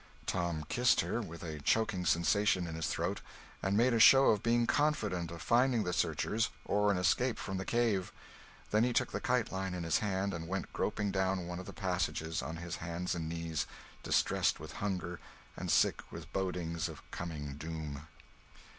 [0.25, 3.21] Tom kissed her, with a choking sensation in his throat,
[3.61, 7.57] and made a show of being confident of finding the searchers or an escape from
[7.59, 8.11] the cave;
[8.71, 11.67] then he took the kite line in his hand and went groping down one of
[11.67, 13.67] the passages on his hands and knees,
[14.01, 15.19] distressed with hunger
[15.55, 18.07] and sick with bodings of coming doom.